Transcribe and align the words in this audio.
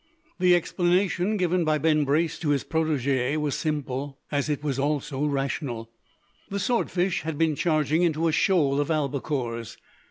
The 0.39 0.55
explanation 0.55 1.37
given 1.37 1.63
by 1.63 1.77
Ben 1.77 2.05
Brace 2.05 2.39
to 2.39 2.49
his 2.49 2.63
protege 2.63 3.37
was 3.37 3.53
simple, 3.55 4.17
as 4.31 4.49
it 4.49 4.63
was 4.63 4.79
also 4.79 5.25
rational. 5.25 5.91
The 6.49 6.57
sword 6.57 6.89
fish 6.89 7.21
had 7.21 7.37
been 7.37 7.53
charging 7.53 8.01
into 8.01 8.27
a 8.27 8.31
shoal 8.31 8.79
of 8.79 8.87
albacores. 8.89 9.77